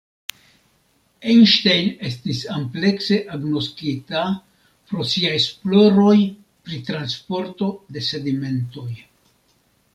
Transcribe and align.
Einstein 1.33 1.89
estis 2.09 2.39
amplekse 2.55 3.19
agnoskita 3.35 4.23
pro 4.89 5.07
sia 5.13 5.37
esploroj 5.43 6.17
pri 6.65 6.83
transporto 6.91 7.73
de 7.99 8.07
sedimentoj. 8.13 8.91